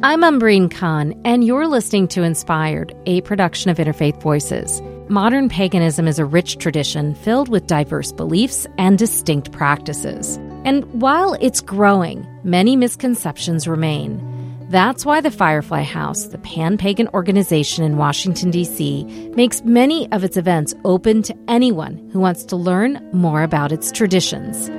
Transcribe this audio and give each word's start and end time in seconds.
I'm 0.00 0.22
Umbreen 0.22 0.70
Khan, 0.70 1.20
and 1.24 1.42
you're 1.42 1.66
listening 1.66 2.06
to 2.08 2.22
Inspired, 2.22 2.94
a 3.06 3.20
production 3.22 3.68
of 3.68 3.78
Interfaith 3.78 4.22
Voices. 4.22 4.80
Modern 5.08 5.48
paganism 5.48 6.06
is 6.06 6.20
a 6.20 6.24
rich 6.24 6.58
tradition 6.58 7.16
filled 7.16 7.48
with 7.48 7.66
diverse 7.66 8.12
beliefs 8.12 8.64
and 8.78 8.96
distinct 8.96 9.50
practices. 9.50 10.36
And 10.64 10.84
while 11.02 11.34
it's 11.40 11.60
growing, 11.60 12.24
many 12.44 12.76
misconceptions 12.76 13.66
remain. 13.66 14.22
That's 14.70 15.04
why 15.04 15.20
the 15.20 15.32
Firefly 15.32 15.82
House, 15.82 16.26
the 16.26 16.38
pan 16.38 16.78
pagan 16.78 17.08
organization 17.08 17.82
in 17.82 17.96
Washington, 17.96 18.52
D.C., 18.52 19.02
makes 19.34 19.64
many 19.64 20.08
of 20.12 20.22
its 20.22 20.36
events 20.36 20.74
open 20.84 21.24
to 21.24 21.36
anyone 21.48 22.08
who 22.12 22.20
wants 22.20 22.44
to 22.44 22.56
learn 22.56 23.04
more 23.12 23.42
about 23.42 23.72
its 23.72 23.90
traditions. 23.90 24.70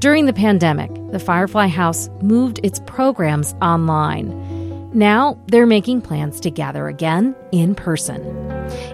During 0.00 0.26
the 0.26 0.32
pandemic, 0.32 0.90
the 1.12 1.18
Firefly 1.18 1.68
House 1.68 2.10
moved 2.20 2.60
its 2.62 2.80
programs 2.80 3.54
online. 3.62 4.55
Now 4.96 5.38
they're 5.48 5.66
making 5.66 6.00
plans 6.00 6.40
to 6.40 6.50
gather 6.50 6.88
again 6.88 7.36
in 7.52 7.74
person. 7.74 8.22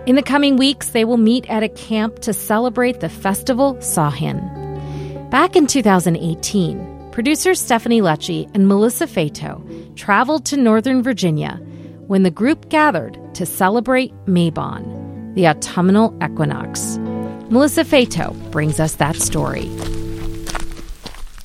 In 0.04 0.16
the 0.16 0.22
coming 0.22 0.56
weeks, 0.56 0.90
they 0.90 1.04
will 1.04 1.16
meet 1.16 1.48
at 1.48 1.62
a 1.62 1.68
camp 1.68 2.18
to 2.22 2.32
celebrate 2.32 2.98
the 2.98 3.08
festival 3.08 3.80
Samhain. 3.80 4.40
Back 5.30 5.54
in 5.54 5.68
2018, 5.68 7.10
producers 7.12 7.60
Stephanie 7.60 8.00
Lecce 8.00 8.50
and 8.52 8.66
Melissa 8.66 9.06
Fato 9.06 9.64
traveled 9.94 10.44
to 10.46 10.56
Northern 10.56 11.04
Virginia 11.04 11.60
when 12.08 12.24
the 12.24 12.32
group 12.32 12.68
gathered 12.68 13.16
to 13.36 13.46
celebrate 13.46 14.12
Mabon, 14.26 15.36
the 15.36 15.46
autumnal 15.46 16.18
equinox. 16.20 16.98
Melissa 17.48 17.84
Fato 17.84 18.32
brings 18.50 18.80
us 18.80 18.96
that 18.96 19.14
story. 19.14 19.70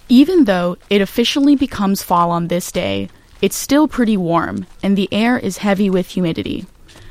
Even 0.09 0.45
though 0.45 0.77
it 0.89 0.99
officially 0.99 1.55
becomes 1.55 2.01
fall 2.01 2.31
on 2.31 2.47
this 2.47 2.71
day, 2.71 3.07
it's 3.41 3.55
still 3.55 3.87
pretty 3.87 4.17
warm, 4.17 4.65
and 4.81 4.97
the 4.97 5.09
air 5.11 5.37
is 5.37 5.59
heavy 5.59 5.89
with 5.89 6.09
humidity. 6.09 6.65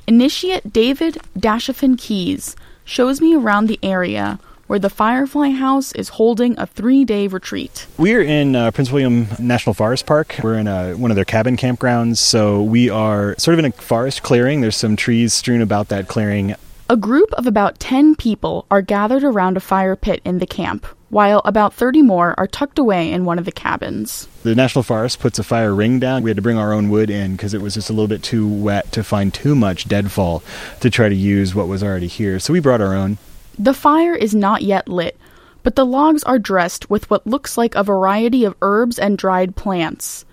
Initiate 0.06 0.72
David 0.72 1.18
Dashafin 1.38 1.98
Keys 1.98 2.56
shows 2.84 3.20
me 3.20 3.34
around 3.34 3.66
the 3.66 3.78
area 3.82 4.38
where 4.66 4.78
the 4.78 4.90
Firefly 4.90 5.50
House 5.50 5.92
is 5.92 6.10
holding 6.10 6.58
a 6.58 6.66
three 6.66 7.04
day 7.04 7.26
retreat. 7.26 7.86
We're 7.96 8.22
in 8.22 8.56
uh, 8.56 8.70
Prince 8.72 8.90
William 8.90 9.28
National 9.38 9.74
Forest 9.74 10.06
Park. 10.06 10.36
We're 10.42 10.58
in 10.58 10.66
a, 10.66 10.94
one 10.94 11.10
of 11.10 11.14
their 11.14 11.24
cabin 11.24 11.56
campgrounds, 11.56 12.18
so 12.18 12.62
we 12.62 12.90
are 12.90 13.36
sort 13.38 13.54
of 13.54 13.60
in 13.60 13.66
a 13.66 13.72
forest 13.72 14.22
clearing. 14.22 14.60
There's 14.60 14.76
some 14.76 14.96
trees 14.96 15.32
strewn 15.32 15.60
about 15.60 15.88
that 15.88 16.08
clearing. 16.08 16.54
A 16.88 16.96
group 16.96 17.32
of 17.32 17.48
about 17.48 17.80
10 17.80 18.14
people 18.14 18.64
are 18.70 18.80
gathered 18.80 19.24
around 19.24 19.56
a 19.56 19.60
fire 19.60 19.96
pit 19.96 20.20
in 20.24 20.38
the 20.38 20.46
camp, 20.46 20.86
while 21.10 21.42
about 21.44 21.74
30 21.74 22.02
more 22.02 22.32
are 22.38 22.46
tucked 22.46 22.78
away 22.78 23.10
in 23.10 23.24
one 23.24 23.40
of 23.40 23.44
the 23.44 23.50
cabins. 23.50 24.28
The 24.44 24.54
National 24.54 24.84
Forest 24.84 25.18
puts 25.18 25.40
a 25.40 25.42
fire 25.42 25.74
ring 25.74 25.98
down. 25.98 26.22
We 26.22 26.30
had 26.30 26.36
to 26.36 26.42
bring 26.42 26.58
our 26.58 26.72
own 26.72 26.88
wood 26.88 27.10
in 27.10 27.32
because 27.32 27.54
it 27.54 27.60
was 27.60 27.74
just 27.74 27.90
a 27.90 27.92
little 27.92 28.06
bit 28.06 28.22
too 28.22 28.46
wet 28.46 28.92
to 28.92 29.02
find 29.02 29.34
too 29.34 29.56
much 29.56 29.88
deadfall 29.88 30.44
to 30.78 30.88
try 30.88 31.08
to 31.08 31.14
use 31.14 31.56
what 31.56 31.66
was 31.66 31.82
already 31.82 32.06
here. 32.06 32.38
So 32.38 32.52
we 32.52 32.60
brought 32.60 32.80
our 32.80 32.94
own. 32.94 33.18
The 33.58 33.74
fire 33.74 34.14
is 34.14 34.32
not 34.32 34.62
yet 34.62 34.88
lit, 34.88 35.18
but 35.64 35.74
the 35.74 35.84
logs 35.84 36.22
are 36.22 36.38
dressed 36.38 36.88
with 36.88 37.10
what 37.10 37.26
looks 37.26 37.58
like 37.58 37.74
a 37.74 37.82
variety 37.82 38.44
of 38.44 38.54
herbs 38.62 39.00
and 39.00 39.18
dried 39.18 39.56
plants. 39.56 40.24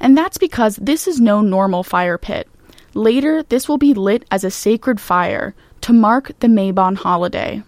And 0.00 0.18
that's 0.18 0.38
because 0.38 0.74
this 0.74 1.06
is 1.06 1.20
no 1.20 1.40
normal 1.40 1.84
fire 1.84 2.18
pit. 2.18 2.48
Later, 2.94 3.44
this 3.44 3.68
will 3.68 3.78
be 3.78 3.94
lit 3.94 4.24
as 4.32 4.42
a 4.42 4.50
sacred 4.50 5.00
fire 5.00 5.54
to 5.84 5.92
mark 5.92 6.32
the 6.40 6.46
Mabon 6.46 6.96
holiday. 6.96 7.62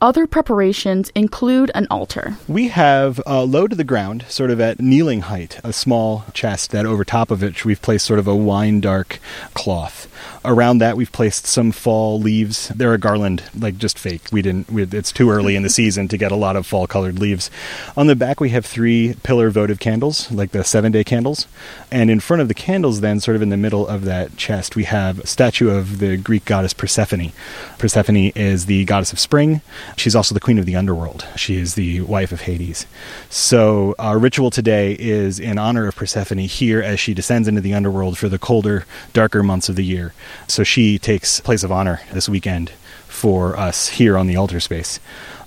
Other 0.00 0.26
preparations 0.26 1.10
include 1.14 1.70
an 1.74 1.86
altar. 1.90 2.38
We 2.48 2.68
have 2.68 3.20
uh, 3.26 3.42
low 3.42 3.66
to 3.66 3.76
the 3.76 3.84
ground, 3.84 4.24
sort 4.26 4.50
of 4.50 4.58
at 4.58 4.80
kneeling 4.80 5.20
height, 5.20 5.60
a 5.62 5.74
small 5.74 6.24
chest 6.32 6.70
that 6.70 6.86
over 6.86 7.04
top 7.04 7.30
of 7.30 7.42
it 7.42 7.62
we've 7.66 7.82
placed 7.82 8.06
sort 8.06 8.18
of 8.18 8.26
a 8.26 8.34
wine 8.34 8.80
dark 8.80 9.18
cloth. 9.52 10.08
Around 10.42 10.78
that 10.78 10.96
we've 10.96 11.12
placed 11.12 11.46
some 11.46 11.70
fall 11.70 12.18
leaves. 12.18 12.68
They're 12.68 12.94
a 12.94 12.98
garland, 12.98 13.42
like 13.58 13.76
just 13.76 13.98
fake. 13.98 14.22
We 14.32 14.40
didn't. 14.40 14.70
We, 14.70 14.84
it's 14.84 15.12
too 15.12 15.30
early 15.30 15.54
in 15.54 15.62
the 15.62 15.68
season 15.68 16.08
to 16.08 16.16
get 16.16 16.32
a 16.32 16.36
lot 16.36 16.56
of 16.56 16.66
fall 16.66 16.86
colored 16.86 17.18
leaves. 17.18 17.50
On 17.94 18.06
the 18.06 18.16
back 18.16 18.40
we 18.40 18.48
have 18.48 18.64
three 18.64 19.16
pillar 19.22 19.50
votive 19.50 19.80
candles, 19.80 20.32
like 20.32 20.52
the 20.52 20.64
seven 20.64 20.92
day 20.92 21.04
candles, 21.04 21.46
and 21.90 22.10
in 22.10 22.20
front 22.20 22.40
of 22.40 22.48
the 22.48 22.54
candles, 22.54 23.02
then 23.02 23.20
sort 23.20 23.36
of 23.36 23.42
in 23.42 23.50
the 23.50 23.58
middle 23.58 23.86
of 23.86 24.06
that 24.06 24.38
chest, 24.38 24.76
we 24.76 24.84
have 24.84 25.18
a 25.18 25.26
statue 25.26 25.68
of 25.68 25.98
the 25.98 26.16
Greek 26.16 26.46
goddess 26.46 26.72
Persephone. 26.72 27.32
Persephone 27.76 28.32
is 28.34 28.64
the 28.64 28.86
goddess 28.86 29.12
of 29.12 29.20
spring. 29.20 29.60
She's 29.98 30.16
also 30.16 30.34
the 30.34 30.40
queen 30.40 30.58
of 30.58 30.64
the 30.64 30.76
underworld. 30.76 31.26
She 31.36 31.56
is 31.56 31.74
the 31.74 32.00
wife 32.00 32.32
of 32.32 32.42
Hades. 32.42 32.86
So 33.28 33.94
our 33.98 34.18
ritual 34.18 34.50
today 34.50 34.96
is 34.98 35.38
in 35.38 35.58
honor 35.58 35.86
of 35.86 35.96
Persephone 35.96 36.38
here 36.38 36.80
as 36.80 36.98
she 36.98 37.12
descends 37.12 37.46
into 37.46 37.60
the 37.60 37.74
underworld 37.74 38.16
for 38.16 38.30
the 38.30 38.38
colder, 38.38 38.86
darker 39.12 39.42
months 39.42 39.68
of 39.68 39.76
the 39.76 39.84
year. 39.84 40.14
So 40.48 40.64
she 40.64 40.98
takes 40.98 41.40
place 41.40 41.62
of 41.62 41.72
honor 41.72 42.00
this 42.12 42.28
weekend 42.28 42.70
for 43.08 43.56
us 43.58 43.88
here 43.88 44.16
on 44.16 44.26
the 44.26 44.36
altar 44.36 44.60
space. 44.60 44.98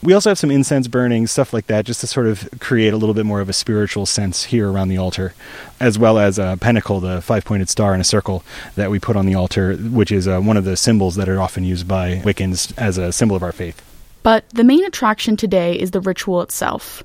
We 0.01 0.13
also 0.13 0.29
have 0.29 0.38
some 0.38 0.51
incense 0.51 0.89
burning, 0.89 1.27
stuff 1.27 1.53
like 1.53 1.67
that, 1.67 1.85
just 1.85 2.01
to 2.01 2.07
sort 2.07 2.27
of 2.27 2.49
create 2.59 2.94
a 2.94 2.97
little 2.97 3.16
bit 3.16 3.25
more 3.25 3.39
of 3.39 3.47
a 3.47 3.53
spiritual 3.53 4.05
sense 4.05 4.44
here 4.44 4.69
around 4.69 4.89
the 4.89 4.97
altar, 4.97 5.33
as 5.79 5.97
well 5.97 6.19
as 6.19 6.38
a 6.38 6.57
pentacle, 6.59 6.99
the 6.99 7.21
five 7.21 7.45
pointed 7.45 7.69
star 7.69 7.95
in 7.95 8.01
a 8.01 8.03
circle 8.03 8.44
that 8.75 8.91
we 8.91 8.99
put 8.99 9.16
on 9.16 9.25
the 9.25 9.35
altar, 9.35 9.75
which 9.77 10.11
is 10.11 10.27
uh, 10.27 10.41
one 10.41 10.57
of 10.57 10.66
the 10.66 10.75
symbols 10.75 11.15
that 11.15 11.29
are 11.29 11.39
often 11.39 11.63
used 11.63 11.88
by 11.88 12.17
Wiccans 12.17 12.77
as 12.77 12.97
a 12.97 13.13
symbol 13.13 13.38
of 13.38 13.44
our 13.44 13.53
faith. 13.53 13.81
But 14.23 14.50
the 14.50 14.65
main 14.65 14.83
attraction 14.83 15.38
today 15.38 15.79
is 15.79 15.91
the 15.91 16.01
ritual 16.01 16.41
itself. 16.41 17.03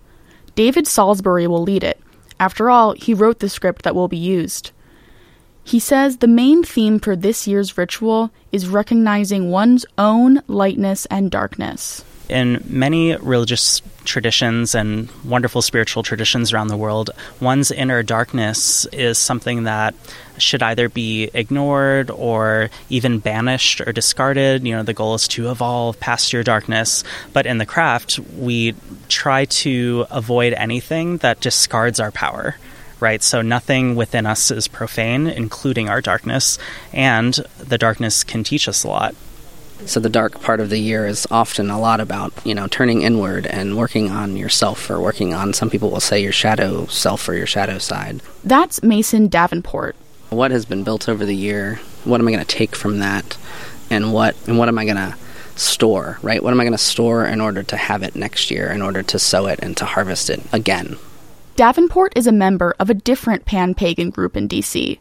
David 0.56 0.88
Salisbury 0.88 1.46
will 1.46 1.62
lead 1.62 1.84
it. 1.84 2.00
After 2.40 2.68
all, 2.68 2.94
he 2.94 3.14
wrote 3.14 3.38
the 3.38 3.48
script 3.48 3.82
that 3.82 3.94
will 3.94 4.08
be 4.08 4.16
used. 4.16 4.72
He 5.68 5.80
says 5.80 6.16
the 6.16 6.28
main 6.28 6.64
theme 6.64 6.98
for 6.98 7.14
this 7.14 7.46
year's 7.46 7.76
ritual 7.76 8.30
is 8.52 8.66
recognizing 8.66 9.50
one's 9.50 9.84
own 9.98 10.40
lightness 10.46 11.04
and 11.10 11.30
darkness. 11.30 12.02
In 12.30 12.64
many 12.66 13.14
religious 13.16 13.82
traditions 14.06 14.74
and 14.74 15.10
wonderful 15.26 15.60
spiritual 15.60 16.02
traditions 16.02 16.54
around 16.54 16.68
the 16.68 16.76
world, 16.78 17.10
one's 17.38 17.70
inner 17.70 18.02
darkness 18.02 18.86
is 18.94 19.18
something 19.18 19.64
that 19.64 19.94
should 20.38 20.62
either 20.62 20.88
be 20.88 21.28
ignored 21.34 22.10
or 22.10 22.70
even 22.88 23.18
banished 23.18 23.82
or 23.82 23.92
discarded. 23.92 24.66
You 24.66 24.76
know, 24.76 24.82
the 24.84 24.94
goal 24.94 25.16
is 25.16 25.28
to 25.28 25.50
evolve 25.50 26.00
past 26.00 26.32
your 26.32 26.44
darkness. 26.44 27.04
But 27.34 27.44
in 27.44 27.58
the 27.58 27.66
craft, 27.66 28.18
we 28.38 28.74
try 29.08 29.44
to 29.44 30.06
avoid 30.08 30.54
anything 30.54 31.18
that 31.18 31.40
discards 31.40 32.00
our 32.00 32.10
power 32.10 32.56
right? 33.00 33.22
So 33.22 33.42
nothing 33.42 33.94
within 33.94 34.26
us 34.26 34.50
is 34.50 34.68
profane, 34.68 35.26
including 35.26 35.88
our 35.88 36.00
darkness, 36.00 36.58
and 36.92 37.34
the 37.58 37.78
darkness 37.78 38.24
can 38.24 38.44
teach 38.44 38.68
us 38.68 38.84
a 38.84 38.88
lot. 38.88 39.14
So 39.86 40.00
the 40.00 40.08
dark 40.08 40.40
part 40.40 40.58
of 40.58 40.70
the 40.70 40.78
year 40.78 41.06
is 41.06 41.26
often 41.30 41.70
a 41.70 41.78
lot 41.78 42.00
about, 42.00 42.32
you 42.44 42.54
know, 42.54 42.66
turning 42.66 43.02
inward 43.02 43.46
and 43.46 43.76
working 43.76 44.10
on 44.10 44.36
yourself 44.36 44.90
or 44.90 45.00
working 45.00 45.34
on 45.34 45.52
some 45.52 45.70
people 45.70 45.90
will 45.90 46.00
say 46.00 46.20
your 46.20 46.32
shadow 46.32 46.86
self 46.86 47.28
or 47.28 47.34
your 47.34 47.46
shadow 47.46 47.78
side. 47.78 48.20
That's 48.42 48.82
Mason 48.82 49.28
Davenport. 49.28 49.94
What 50.30 50.50
has 50.50 50.64
been 50.64 50.82
built 50.82 51.08
over 51.08 51.24
the 51.24 51.36
year? 51.36 51.76
What 52.04 52.20
am 52.20 52.26
I 52.26 52.32
going 52.32 52.44
to 52.44 52.56
take 52.56 52.74
from 52.74 52.98
that? 52.98 53.38
And 53.88 54.12
what 54.12 54.36
and 54.48 54.58
what 54.58 54.68
am 54.68 54.78
I 54.78 54.84
going 54.84 54.96
to 54.96 55.14
store, 55.54 56.18
right? 56.22 56.42
What 56.42 56.52
am 56.52 56.60
I 56.60 56.64
going 56.64 56.72
to 56.72 56.78
store 56.78 57.24
in 57.24 57.40
order 57.40 57.62
to 57.62 57.76
have 57.76 58.02
it 58.02 58.16
next 58.16 58.50
year 58.50 58.70
in 58.70 58.82
order 58.82 59.02
to 59.04 59.18
sow 59.18 59.46
it 59.46 59.60
and 59.62 59.76
to 59.76 59.84
harvest 59.84 60.28
it 60.28 60.40
again? 60.52 60.98
Davenport 61.58 62.12
is 62.14 62.28
a 62.28 62.30
member 62.30 62.76
of 62.78 62.88
a 62.88 62.94
different 62.94 63.44
pan 63.44 63.74
pagan 63.74 64.10
group 64.10 64.36
in 64.36 64.48
DC, 64.48 65.00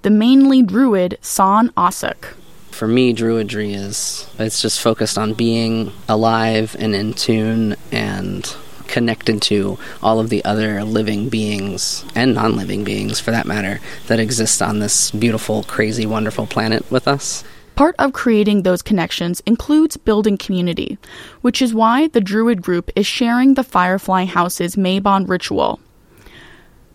the 0.00 0.08
mainly 0.08 0.62
druid 0.62 1.18
San 1.20 1.68
Ossoc. 1.76 2.32
For 2.70 2.88
me, 2.88 3.12
druidry 3.12 3.74
is 3.74 4.26
it's 4.38 4.62
just 4.62 4.80
focused 4.80 5.18
on 5.18 5.34
being 5.34 5.92
alive 6.08 6.74
and 6.78 6.94
in 6.94 7.12
tune 7.12 7.76
and 7.92 8.56
connected 8.86 9.42
to 9.42 9.78
all 10.02 10.18
of 10.18 10.30
the 10.30 10.42
other 10.46 10.82
living 10.82 11.28
beings 11.28 12.06
and 12.14 12.32
non 12.32 12.56
living 12.56 12.84
beings, 12.84 13.20
for 13.20 13.30
that 13.32 13.46
matter, 13.46 13.78
that 14.06 14.18
exist 14.18 14.62
on 14.62 14.78
this 14.78 15.10
beautiful, 15.10 15.64
crazy, 15.64 16.06
wonderful 16.06 16.46
planet 16.46 16.90
with 16.90 17.06
us. 17.06 17.44
Part 17.74 17.96
of 17.98 18.14
creating 18.14 18.62
those 18.62 18.80
connections 18.80 19.42
includes 19.44 19.98
building 19.98 20.38
community, 20.38 20.96
which 21.42 21.60
is 21.60 21.74
why 21.74 22.08
the 22.08 22.22
Druid 22.22 22.62
group 22.62 22.90
is 22.96 23.06
sharing 23.06 23.54
the 23.54 23.62
Firefly 23.62 24.24
House's 24.24 24.74
Mabon 24.74 25.28
ritual. 25.28 25.78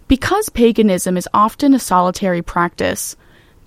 Because 0.08 0.50
paganism 0.50 1.18
is 1.18 1.30
often 1.34 1.74
a 1.74 1.80
solitary 1.80 2.42
practice, 2.42 3.16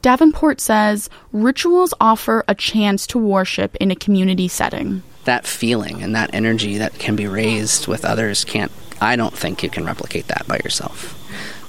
Davenport 0.02 0.60
says 0.60 1.10
rituals 1.32 1.94
offer 2.00 2.44
a 2.46 2.54
chance 2.54 3.06
to 3.08 3.18
worship 3.18 3.74
in 3.76 3.90
a 3.90 3.96
community 3.96 4.46
setting. 4.46 5.02
That 5.24 5.46
feeling 5.46 6.02
and 6.02 6.14
that 6.14 6.30
energy 6.32 6.78
that 6.78 6.94
can 6.98 7.16
be 7.16 7.26
raised 7.26 7.88
with 7.88 8.04
others 8.04 8.44
can't, 8.44 8.70
I 9.00 9.16
don't 9.16 9.36
think 9.36 9.62
you 9.62 9.70
can 9.70 9.84
replicate 9.84 10.28
that 10.28 10.46
by 10.46 10.58
yourself. 10.58 11.20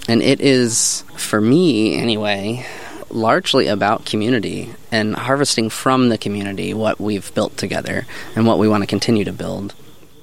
And 0.08 0.22
it 0.22 0.40
is, 0.40 1.04
for 1.16 1.42
me 1.42 1.96
anyway, 1.96 2.66
largely 3.10 3.68
about 3.68 4.06
community 4.06 4.74
and 4.92 5.16
harvesting 5.16 5.70
from 5.70 6.10
the 6.10 6.18
community 6.18 6.74
what 6.74 7.00
we've 7.00 7.34
built 7.34 7.58
together 7.58 8.06
and 8.36 8.46
what 8.46 8.60
we 8.60 8.70
want 8.70 8.84
to 8.84 8.88
continue 8.88 9.24
to 9.24 9.34
build. 9.34 9.74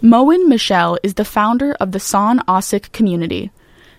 Moen 0.00 0.48
Michel 0.48 0.98
is 1.02 1.14
the 1.14 1.24
founder 1.24 1.72
of 1.80 1.92
the 1.92 2.00
San 2.00 2.40
Ossoc 2.40 2.92
community. 2.92 3.50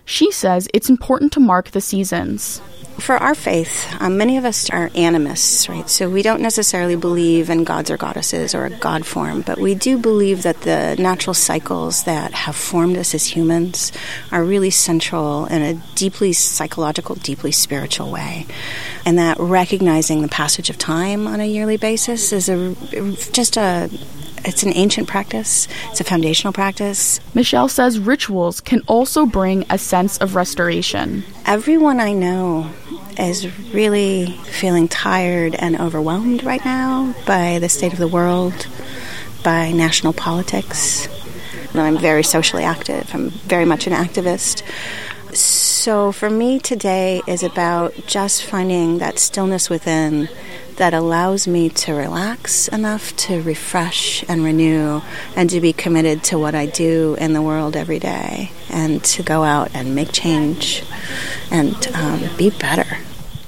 She 0.06 0.30
says 0.30 0.68
it's 0.72 0.88
important 0.88 1.32
to 1.32 1.40
mark 1.40 1.72
the 1.72 1.80
seasons. 1.80 2.62
For 3.00 3.16
our 3.16 3.34
faith, 3.34 3.94
um, 4.00 4.16
many 4.16 4.38
of 4.38 4.46
us 4.46 4.70
are 4.70 4.88
animists, 4.94 5.68
right? 5.68 5.88
So 5.90 6.08
we 6.08 6.22
don't 6.22 6.40
necessarily 6.40 6.96
believe 6.96 7.50
in 7.50 7.64
gods 7.64 7.90
or 7.90 7.98
goddesses 7.98 8.54
or 8.54 8.64
a 8.64 8.70
god 8.70 9.04
form, 9.04 9.42
but 9.42 9.58
we 9.58 9.74
do 9.74 9.98
believe 9.98 10.44
that 10.44 10.62
the 10.62 10.96
natural 10.98 11.34
cycles 11.34 12.04
that 12.04 12.32
have 12.32 12.56
formed 12.56 12.96
us 12.96 13.14
as 13.14 13.26
humans 13.26 13.92
are 14.32 14.42
really 14.42 14.70
central 14.70 15.44
in 15.46 15.60
a 15.60 15.74
deeply 15.94 16.32
psychological, 16.32 17.16
deeply 17.16 17.52
spiritual 17.52 18.10
way. 18.10 18.46
And 19.04 19.18
that 19.18 19.38
recognizing 19.38 20.22
the 20.22 20.28
passage 20.28 20.70
of 20.70 20.78
time 20.78 21.26
on 21.26 21.40
a 21.40 21.46
yearly 21.46 21.76
basis 21.76 22.32
is 22.32 22.48
a, 22.48 22.74
just 23.32 23.58
a 23.58 23.90
it's 24.46 24.62
an 24.62 24.72
ancient 24.74 25.08
practice, 25.08 25.68
it's 25.90 26.00
a 26.00 26.04
foundational 26.04 26.52
practice. 26.52 27.20
Michelle 27.34 27.68
says 27.68 27.98
rituals 27.98 28.60
can 28.60 28.80
also 28.86 29.26
bring 29.26 29.64
a 29.68 29.76
sense 29.76 30.16
of 30.18 30.34
restoration. 30.34 31.24
Everyone 31.44 32.00
I 32.00 32.12
know 32.12 32.70
is 33.18 33.46
really 33.74 34.26
feeling 34.44 34.88
tired 34.88 35.54
and 35.56 35.78
overwhelmed 35.80 36.44
right 36.44 36.64
now 36.64 37.14
by 37.26 37.58
the 37.58 37.68
state 37.68 37.92
of 37.92 37.98
the 37.98 38.08
world, 38.08 38.66
by 39.42 39.72
national 39.72 40.12
politics. 40.12 41.08
I'm 41.74 41.98
very 41.98 42.22
socially 42.22 42.64
active, 42.64 43.10
I'm 43.12 43.30
very 43.30 43.66
much 43.66 43.86
an 43.86 43.92
activist. 43.92 44.62
So 45.36 46.12
for 46.12 46.30
me 46.30 46.58
today 46.58 47.20
is 47.26 47.42
about 47.42 47.94
just 48.06 48.42
finding 48.42 48.98
that 48.98 49.18
stillness 49.18 49.68
within 49.68 50.30
that 50.76 50.94
allows 50.94 51.46
me 51.46 51.68
to 51.68 51.92
relax 51.92 52.68
enough 52.68 53.14
to 53.16 53.42
refresh 53.42 54.24
and 54.30 54.42
renew 54.42 55.02
and 55.34 55.50
to 55.50 55.60
be 55.60 55.74
committed 55.74 56.22
to 56.24 56.38
what 56.38 56.54
I 56.54 56.64
do 56.64 57.16
in 57.20 57.34
the 57.34 57.42
world 57.42 57.76
every 57.76 57.98
day 57.98 58.50
and 58.70 59.04
to 59.04 59.22
go 59.22 59.44
out 59.44 59.70
and 59.74 59.94
make 59.94 60.10
change 60.10 60.82
and 61.50 61.74
um, 61.94 62.22
be 62.38 62.48
better. 62.48 62.96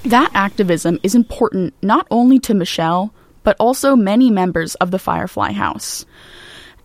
That 0.05 0.31
activism 0.35 1.01
is 1.03 1.15
important 1.15 1.73
not 1.83 2.07
only 2.11 2.39
to 2.41 2.55
Michelle, 2.55 3.15
but 3.45 3.57
also 3.59 3.97
many 3.97 4.31
members 4.31 4.75
of 4.75 4.91
the 4.91 4.99
Firefly 4.99 5.53
House. 5.53 6.05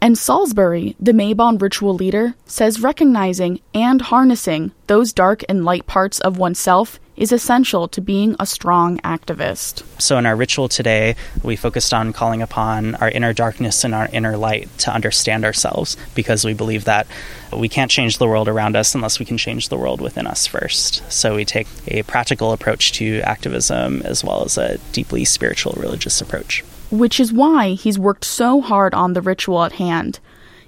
And 0.04 0.18
Salisbury, 0.18 0.98
the 1.00 1.14
Mabon 1.14 1.62
ritual 1.62 1.94
leader, 1.94 2.36
says 2.46 2.82
recognizing 2.82 3.62
and 3.74 4.02
harnessing 4.02 4.74
those 4.88 5.14
dark 5.14 5.46
and 5.48 5.64
light 5.64 5.88
parts 5.88 6.20
of 6.20 6.38
oneself 6.38 7.00
is 7.16 7.32
essential 7.32 7.88
to 7.88 8.02
being 8.02 8.36
a 8.38 8.46
strong 8.46 8.98
activist. 9.00 9.82
So, 10.02 10.18
in 10.18 10.26
our 10.26 10.36
ritual 10.36 10.68
today, 10.68 11.16
we 11.42 11.56
focused 11.56 11.94
on 11.94 12.12
calling 12.12 12.42
upon 12.42 12.96
our 12.96 13.10
inner 13.10 13.32
darkness 13.32 13.86
and 13.86 13.96
our 13.96 14.10
inner 14.12 14.36
light 14.36 14.68
to 14.80 14.94
understand 14.94 15.46
ourselves 15.46 15.96
because 16.16 16.44
we 16.44 16.54
believe 16.54 16.84
that 16.84 17.08
we 17.56 17.70
can't 17.70 17.90
change 17.90 18.18
the 18.18 18.28
world 18.28 18.50
around 18.50 18.76
us 18.76 18.94
unless 18.94 19.20
we 19.20 19.26
can 19.26 19.38
change 19.38 19.70
the 19.70 19.78
world 19.78 20.02
within 20.02 20.28
us 20.28 20.46
first. 20.46 21.10
So, 21.10 21.38
we 21.38 21.46
take 21.46 21.70
a 21.88 22.04
practical 22.04 22.52
approach 22.52 22.92
to 22.94 23.22
activism 23.22 24.02
as 24.02 24.22
well 24.22 24.44
as 24.44 24.58
a 24.58 24.80
deeply 24.92 25.24
spiritual 25.24 25.76
religious 25.78 26.20
approach. 26.20 26.62
Which 26.94 27.20
is 27.20 27.34
why 27.34 27.70
he's 27.70 27.98
worked 27.98 28.24
so 28.24 28.62
hard 28.62 28.94
on 28.94 29.14
the 29.14 29.22
ritual 29.22 29.64
at 29.64 29.74
hand, 29.74 30.20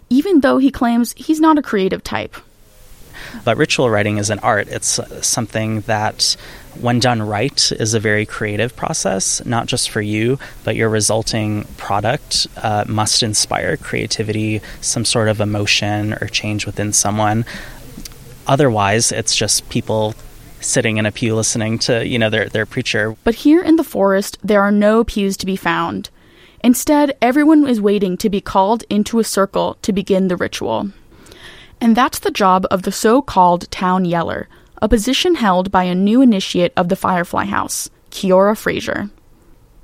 even 0.09 0.39
though 0.39 0.57
he 0.57 0.71
claims 0.71 1.13
he's 1.15 1.39
not 1.39 1.59
a 1.59 1.61
creative 1.61 2.03
type. 2.03 2.35
But 3.43 3.57
ritual 3.57 3.91
writing 3.91 4.17
is 4.17 4.31
an 4.31 4.39
art. 4.39 4.67
It's 4.67 4.99
something 5.21 5.81
that, 5.81 6.35
when 6.81 6.99
done 6.99 7.21
right, 7.21 7.71
is 7.73 7.93
a 7.93 7.99
very 7.99 8.25
creative 8.25 8.75
process, 8.75 9.45
not 9.45 9.67
just 9.67 9.91
for 9.91 10.01
you, 10.01 10.39
but 10.63 10.75
your 10.75 10.89
resulting 10.89 11.65
product 11.77 12.47
uh, 12.57 12.85
must 12.87 13.21
inspire 13.21 13.77
creativity, 13.77 14.61
some 14.81 15.05
sort 15.05 15.27
of 15.27 15.39
emotion 15.39 16.13
or 16.13 16.27
change 16.27 16.65
within 16.65 16.91
someone. 16.91 17.45
Otherwise, 18.47 19.11
it's 19.11 19.35
just 19.35 19.69
people 19.69 20.15
sitting 20.59 20.97
in 20.97 21.05
a 21.05 21.11
pew 21.11 21.35
listening 21.35 21.77
to, 21.77 22.05
you 22.05 22.17
know, 22.17 22.31
their, 22.31 22.49
their 22.49 22.65
preacher. 22.65 23.15
But 23.23 23.35
here 23.35 23.61
in 23.61 23.75
the 23.75 23.83
forest, 23.83 24.39
there 24.43 24.63
are 24.63 24.71
no 24.71 25.03
pews 25.03 25.37
to 25.37 25.45
be 25.45 25.55
found. 25.55 26.09
Instead, 26.65 27.15
everyone 27.21 27.67
is 27.67 27.79
waiting 27.79 28.17
to 28.17 28.27
be 28.27 28.41
called 28.41 28.83
into 28.89 29.19
a 29.19 29.23
circle 29.23 29.77
to 29.83 29.93
begin 29.93 30.29
the 30.29 30.35
ritual. 30.35 30.89
And 31.79 31.95
that's 31.95 32.17
the 32.17 32.31
job 32.31 32.65
of 32.71 32.81
the 32.81 32.91
so 32.91 33.21
called 33.21 33.69
town 33.69 34.03
yeller, 34.03 34.49
a 34.81 34.89
position 34.89 35.35
held 35.35 35.69
by 35.69 35.83
a 35.83 35.93
new 35.93 36.23
initiate 36.23 36.73
of 36.75 36.89
the 36.89 36.95
Firefly 36.95 37.45
House, 37.45 37.91
Kiora 38.09 38.57
Fraser. 38.57 39.11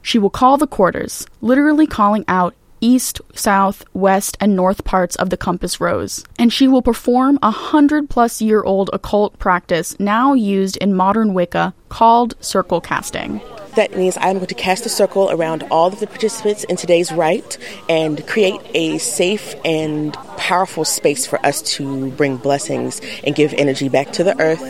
She 0.01 0.17
will 0.17 0.31
call 0.31 0.57
the 0.57 0.65
quarters, 0.65 1.27
literally 1.39 1.85
calling 1.85 2.25
out 2.27 2.55
east, 2.81 3.21
south, 3.35 3.85
west, 3.93 4.35
and 4.41 4.55
north 4.55 4.83
parts 4.83 5.15
of 5.17 5.29
the 5.29 5.37
compass 5.37 5.79
rose, 5.79 6.25
and 6.39 6.51
she 6.51 6.67
will 6.67 6.81
perform 6.81 7.37
a 7.43 7.51
hundred 7.51 8.09
plus 8.09 8.41
year 8.41 8.63
old 8.63 8.89
occult 8.91 9.37
practice 9.37 9.99
now 9.99 10.33
used 10.33 10.77
in 10.77 10.95
modern 10.95 11.35
Wicca 11.35 11.75
called 11.89 12.33
circle 12.43 12.81
casting. 12.81 13.39
That 13.75 13.95
means 13.95 14.17
I'm 14.19 14.35
going 14.35 14.47
to 14.47 14.55
cast 14.55 14.85
a 14.85 14.89
circle 14.89 15.31
around 15.31 15.63
all 15.71 15.87
of 15.87 15.99
the 15.99 16.07
participants 16.07 16.65
in 16.65 16.75
today's 16.75 17.11
rite 17.11 17.57
and 17.87 18.25
create 18.27 18.59
a 18.73 18.97
safe 18.97 19.55
and 19.63 20.13
powerful 20.37 20.83
space 20.83 21.25
for 21.25 21.43
us 21.45 21.61
to 21.61 22.11
bring 22.11 22.35
blessings 22.35 22.99
and 23.23 23.33
give 23.33 23.53
energy 23.53 23.87
back 23.87 24.11
to 24.13 24.23
the 24.23 24.37
earth 24.41 24.61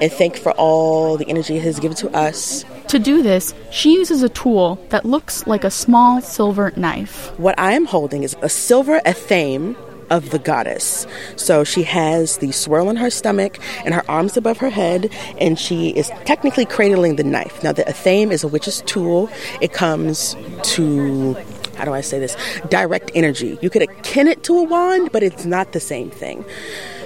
and 0.00 0.10
thank 0.12 0.36
for 0.36 0.52
all 0.52 1.16
the 1.16 1.28
energy 1.28 1.56
it 1.56 1.62
has 1.62 1.78
given 1.78 1.96
to 1.98 2.10
us. 2.16 2.64
To 2.88 2.98
do 2.98 3.22
this, 3.22 3.54
she 3.70 3.92
uses 3.94 4.22
a 4.22 4.28
tool 4.30 4.84
that 4.88 5.04
looks 5.04 5.46
like 5.46 5.62
a 5.62 5.70
small 5.70 6.20
silver 6.20 6.72
knife. 6.74 7.38
What 7.38 7.58
I 7.58 7.74
am 7.74 7.84
holding 7.84 8.22
is 8.22 8.34
a 8.42 8.48
silver 8.48 9.00
athame 9.04 9.76
of 10.10 10.30
the 10.30 10.38
goddess. 10.38 11.06
So 11.36 11.64
she 11.64 11.82
has 11.84 12.38
the 12.38 12.52
swirl 12.52 12.90
in 12.90 12.96
her 12.96 13.10
stomach 13.10 13.58
and 13.84 13.94
her 13.94 14.08
arms 14.10 14.36
above 14.36 14.58
her 14.58 14.70
head, 14.70 15.12
and 15.38 15.58
she 15.58 15.90
is 15.90 16.08
technically 16.24 16.64
cradling 16.64 17.16
the 17.16 17.24
knife. 17.24 17.62
Now, 17.62 17.72
the 17.72 17.84
athame 17.84 18.30
is 18.30 18.44
a 18.44 18.48
witch's 18.48 18.82
tool. 18.82 19.30
It 19.60 19.72
comes 19.72 20.36
to 20.74 21.36
how 21.76 21.84
do 21.84 21.92
I 21.92 22.00
say 22.00 22.18
this? 22.18 22.36
Direct 22.70 23.12
energy. 23.14 23.56
You 23.62 23.70
could 23.70 23.82
akin 23.82 24.26
it 24.26 24.42
to 24.44 24.58
a 24.58 24.64
wand, 24.64 25.10
but 25.12 25.22
it's 25.22 25.44
not 25.44 25.72
the 25.72 25.80
same 25.80 26.10
thing. 26.10 26.44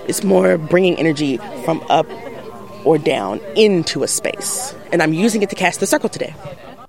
It's 0.08 0.24
more 0.24 0.56
bringing 0.56 0.96
energy 0.96 1.36
from 1.64 1.84
up 1.90 2.06
or 2.84 2.96
down 2.96 3.38
into 3.54 4.02
a 4.02 4.08
space. 4.08 4.74
And 4.90 5.02
I'm 5.02 5.12
using 5.12 5.42
it 5.42 5.50
to 5.50 5.56
cast 5.56 5.80
the 5.80 5.86
circle 5.86 6.08
today. 6.08 6.34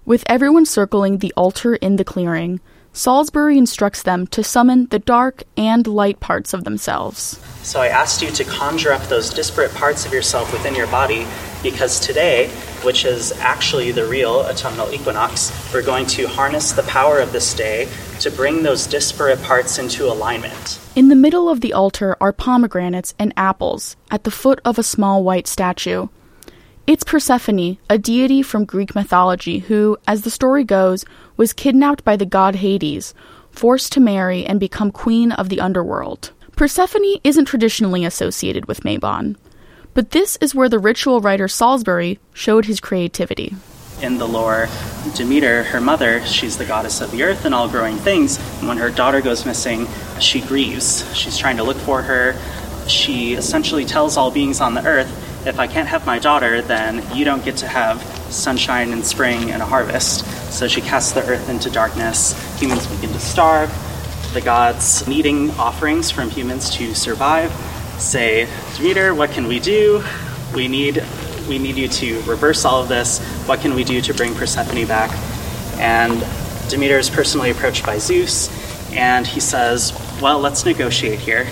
With 0.05 0.23
everyone 0.27 0.65
circling 0.65 1.17
the 1.17 1.33
altar 1.35 1.75
in 1.75 1.97
the 1.97 2.05
clearing, 2.05 2.61
Salisbury 2.95 3.57
instructs 3.57 4.03
them 4.03 4.27
to 4.27 4.43
summon 4.43 4.85
the 4.85 4.99
dark 4.99 5.41
and 5.57 5.87
light 5.87 6.19
parts 6.19 6.53
of 6.53 6.63
themselves. 6.63 7.39
So 7.63 7.81
I 7.81 7.87
asked 7.87 8.21
you 8.21 8.29
to 8.29 8.43
conjure 8.43 8.91
up 8.91 9.01
those 9.03 9.33
disparate 9.33 9.73
parts 9.73 10.05
of 10.05 10.13
yourself 10.13 10.53
within 10.53 10.75
your 10.75 10.85
body 10.85 11.25
because 11.63 11.99
today, 11.99 12.49
which 12.83 13.03
is 13.03 13.31
actually 13.39 13.91
the 13.91 14.05
real 14.05 14.45
autumnal 14.47 14.93
equinox, 14.93 15.51
we're 15.73 15.81
going 15.81 16.05
to 16.05 16.27
harness 16.27 16.71
the 16.73 16.83
power 16.83 17.19
of 17.19 17.31
this 17.31 17.55
day 17.55 17.89
to 18.19 18.29
bring 18.29 18.61
those 18.61 18.85
disparate 18.85 19.41
parts 19.41 19.79
into 19.79 20.05
alignment. 20.05 20.79
In 20.95 21.09
the 21.09 21.15
middle 21.15 21.49
of 21.49 21.61
the 21.61 21.73
altar 21.73 22.15
are 22.21 22.31
pomegranates 22.31 23.15
and 23.17 23.33
apples 23.35 23.95
at 24.11 24.23
the 24.23 24.31
foot 24.31 24.61
of 24.63 24.77
a 24.77 24.83
small 24.83 25.23
white 25.23 25.47
statue. 25.47 26.09
It's 26.85 27.05
Persephone, 27.05 27.77
a 27.89 27.97
deity 27.97 28.41
from 28.41 28.65
Greek 28.65 28.93
mythology 28.93 29.59
who, 29.59 29.97
as 30.05 30.23
the 30.23 30.29
story 30.29 30.65
goes, 30.65 31.05
was 31.37 31.53
kidnapped 31.53 32.03
by 32.03 32.17
the 32.17 32.25
god 32.25 32.55
Hades, 32.55 33.13
forced 33.51 33.93
to 33.93 34.01
marry 34.01 34.45
and 34.45 34.59
become 34.59 34.91
queen 34.91 35.31
of 35.31 35.47
the 35.47 35.61
underworld. 35.61 36.33
Persephone 36.57 37.21
isn't 37.23 37.45
traditionally 37.45 38.03
associated 38.03 38.65
with 38.65 38.81
Mabon, 38.81 39.37
but 39.93 40.11
this 40.11 40.37
is 40.41 40.53
where 40.53 40.67
the 40.67 40.77
ritual 40.77 41.21
writer 41.21 41.47
Salisbury 41.47 42.19
showed 42.33 42.65
his 42.65 42.81
creativity. 42.81 43.55
In 44.01 44.17
the 44.17 44.27
lore, 44.27 44.67
Demeter, 45.15 45.63
her 45.63 45.79
mother, 45.79 46.21
she's 46.25 46.57
the 46.57 46.65
goddess 46.65 46.99
of 46.99 47.11
the 47.11 47.23
earth 47.23 47.45
and 47.45 47.55
all 47.55 47.69
growing 47.69 47.95
things. 47.95 48.37
And 48.59 48.67
when 48.67 48.77
her 48.77 48.89
daughter 48.89 49.21
goes 49.21 49.45
missing, 49.45 49.87
she 50.19 50.41
grieves. 50.41 51.09
She's 51.15 51.37
trying 51.37 51.55
to 51.57 51.63
look 51.63 51.77
for 51.77 52.01
her. 52.01 52.35
She 52.89 53.35
essentially 53.35 53.85
tells 53.85 54.17
all 54.17 54.31
beings 54.31 54.59
on 54.59 54.73
the 54.73 54.85
earth 54.85 55.29
if 55.45 55.59
I 55.59 55.67
can't 55.67 55.87
have 55.87 56.05
my 56.05 56.19
daughter, 56.19 56.61
then 56.61 57.03
you 57.15 57.25
don't 57.25 57.43
get 57.43 57.57
to 57.57 57.67
have 57.67 58.01
sunshine 58.31 58.91
and 58.93 59.05
spring 59.05 59.51
and 59.51 59.61
a 59.61 59.65
harvest. 59.65 60.25
So 60.51 60.67
she 60.67 60.81
casts 60.81 61.11
the 61.11 61.21
earth 61.21 61.49
into 61.49 61.69
darkness. 61.69 62.33
Humans 62.59 62.87
begin 62.87 63.11
to 63.11 63.19
starve. 63.19 63.69
The 64.33 64.41
gods, 64.41 65.05
needing 65.07 65.51
offerings 65.51 66.09
from 66.09 66.29
humans 66.29 66.69
to 66.71 66.95
survive, 66.95 67.51
say, 67.99 68.47
Demeter, 68.77 69.13
what 69.13 69.31
can 69.31 69.47
we 69.47 69.59
do? 69.59 70.03
We 70.55 70.67
need, 70.67 71.03
we 71.47 71.59
need 71.59 71.75
you 71.75 71.87
to 71.87 72.21
reverse 72.21 72.65
all 72.65 72.81
of 72.81 72.87
this. 72.87 73.19
What 73.45 73.59
can 73.59 73.75
we 73.75 73.83
do 73.83 74.01
to 74.01 74.13
bring 74.13 74.33
Persephone 74.33 74.87
back? 74.87 75.11
And 75.77 76.23
Demeter 76.69 76.97
is 76.97 77.09
personally 77.09 77.51
approached 77.51 77.85
by 77.85 77.97
Zeus, 77.97 78.49
and 78.93 79.27
he 79.27 79.39
says, 79.39 79.93
Well, 80.21 80.39
let's 80.39 80.65
negotiate 80.65 81.19
here 81.19 81.47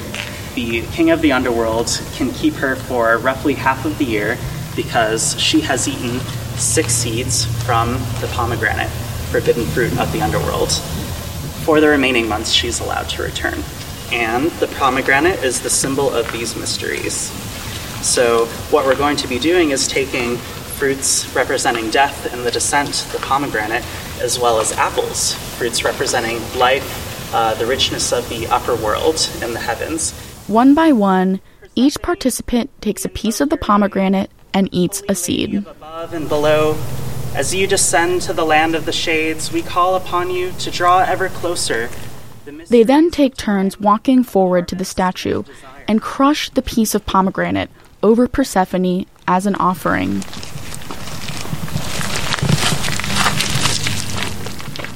the 0.56 0.82
king 0.88 1.12
of 1.12 1.22
the 1.22 1.32
underworld 1.32 2.02
can 2.14 2.32
keep 2.32 2.54
her 2.56 2.76
for 2.76 3.18
roughly 3.18 3.54
half 3.54 3.86
of 3.86 3.98
the 3.98 4.06
year 4.06 4.38
because 4.76 5.40
she 5.40 5.62
has 5.62 5.88
eaten 5.88 6.20
six 6.58 6.94
seeds 6.94 7.46
from 7.66 7.94
the 8.20 8.30
pomegranate, 8.34 8.90
forbidden 9.32 9.66
fruit 9.66 9.98
of 10.00 10.12
the 10.12 10.22
underworld. 10.22 10.72
For 11.66 11.80
the 11.80 11.88
remaining 11.88 12.28
months, 12.28 12.52
she's 12.52 12.80
allowed 12.80 13.10
to 13.10 13.24
return. 13.24 13.64
And 14.12 14.52
the 14.52 14.68
pomegranate 14.78 15.44
is 15.44 15.62
the 15.62 15.70
symbol 15.70 16.10
of 16.10 16.32
these 16.32 16.56
mysteries. 16.56 17.32
So, 18.02 18.48
what 18.72 18.86
we're 18.86 18.96
going 18.96 19.18
to 19.18 19.28
be 19.28 19.40
doing 19.40 19.72
is 19.72 19.88
taking 19.88 20.38
fruits 20.38 21.34
representing 21.36 21.92
death 21.92 22.34
and 22.34 22.44
the 22.44 22.52
descent, 22.52 23.08
the 23.12 23.20
pomegranate, 23.20 23.86
as 24.20 24.40
well 24.40 24.60
as 24.60 24.72
apples, 24.74 25.36
fruits 25.58 25.84
representing 25.84 26.38
life, 26.58 27.34
uh, 27.34 27.54
the 27.54 27.66
richness 27.66 28.12
of 28.12 28.28
the 28.30 28.48
upper 28.48 28.76
world 28.76 29.30
and 29.42 29.54
the 29.54 29.60
heavens. 29.60 30.14
One 30.52 30.74
by 30.74 30.92
one, 30.92 31.40
each 31.76 32.02
participant 32.02 32.72
takes 32.82 33.06
a 33.06 33.10
piece 33.10 33.40
of 33.40 33.50
the 33.50 33.56
pomegranate 33.56 34.30
and 34.54 34.68
eats 34.74 35.02
a 35.08 35.16
seed. 35.16 35.66
Above 35.66 36.14
and 36.14 36.28
below, 36.28 36.76
as 37.34 37.56
you 37.56 37.68
descend 37.68 38.24
to 38.24 38.34
the 38.34 38.44
land 38.44 38.76
of 38.76 38.84
the 38.84 38.92
shades, 38.92 39.54
we 39.54 39.62
call 39.62 39.96
upon 39.96 40.30
you 40.30 40.52
to 40.60 40.70
draw 40.70 41.00
ever 41.00 41.30
closer. 41.30 41.90
They 42.68 42.84
then 42.84 43.12
take 43.12 43.38
turns 43.38 43.80
walking 43.80 44.26
forward 44.26 44.68
to 44.68 44.76
the 44.76 44.84
statue 44.84 45.44
and 45.88 46.02
crush 46.02 46.50
the 46.50 46.62
piece 46.62 46.94
of 46.94 47.06
pomegranate 47.06 47.70
over 48.04 48.28
Persephone 48.28 49.06
as 49.30 49.46
an 49.46 49.56
offering. 49.56 50.16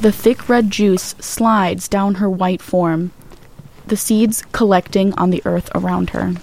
The 0.02 0.12
thick 0.12 0.50
red 0.50 0.70
juice 0.70 1.16
slides 1.20 1.88
down 1.88 2.16
her 2.16 2.30
white 2.30 2.62
form, 2.62 3.14
the 3.88 3.98
seeds 3.98 4.44
collecting 4.52 5.14
on 5.14 5.30
the 5.30 5.42
earth 5.46 5.70
around 5.76 6.12
her. 6.12 6.34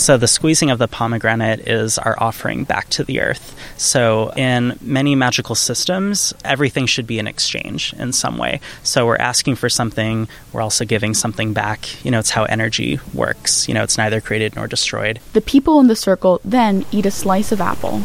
So, 0.00 0.16
the 0.16 0.28
squeezing 0.28 0.70
of 0.70 0.78
the 0.78 0.88
pomegranate 0.88 1.68
is 1.68 1.98
our 1.98 2.16
offering 2.18 2.64
back 2.64 2.88
to 2.90 3.04
the 3.04 3.20
earth. 3.20 3.54
So, 3.76 4.32
in 4.34 4.78
many 4.80 5.14
magical 5.14 5.54
systems, 5.54 6.32
everything 6.42 6.86
should 6.86 7.06
be 7.06 7.18
an 7.18 7.26
exchange 7.26 7.92
in 7.92 8.14
some 8.14 8.38
way. 8.38 8.60
So, 8.82 9.04
we're 9.04 9.16
asking 9.16 9.56
for 9.56 9.68
something, 9.68 10.26
we're 10.54 10.62
also 10.62 10.86
giving 10.86 11.12
something 11.12 11.52
back. 11.52 12.02
You 12.02 12.10
know, 12.10 12.18
it's 12.18 12.30
how 12.30 12.44
energy 12.44 12.98
works. 13.12 13.68
You 13.68 13.74
know, 13.74 13.82
it's 13.82 13.98
neither 13.98 14.22
created 14.22 14.56
nor 14.56 14.66
destroyed. 14.66 15.20
The 15.34 15.42
people 15.42 15.80
in 15.80 15.88
the 15.88 15.96
circle 15.96 16.40
then 16.46 16.86
eat 16.92 17.04
a 17.04 17.10
slice 17.10 17.52
of 17.52 17.60
apple. 17.60 18.02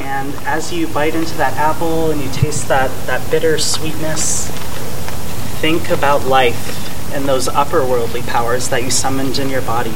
And 0.00 0.34
as 0.46 0.72
you 0.72 0.88
bite 0.88 1.14
into 1.14 1.36
that 1.36 1.54
apple 1.54 2.10
and 2.10 2.20
you 2.20 2.30
taste 2.32 2.66
that, 2.68 2.90
that 3.06 3.30
bitter 3.30 3.56
sweetness, 3.58 4.50
think 5.60 5.90
about 5.90 6.24
life 6.26 7.12
and 7.14 7.24
those 7.24 7.48
upper 7.48 7.84
worldly 7.84 8.22
powers 8.22 8.68
that 8.68 8.82
you 8.82 8.90
summoned 8.90 9.38
in 9.38 9.48
your 9.48 9.62
body. 9.62 9.94